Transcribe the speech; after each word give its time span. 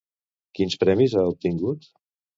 Quins 0.59 0.79
premis 0.85 1.13
ha 1.21 1.27
obtingut? 1.35 1.91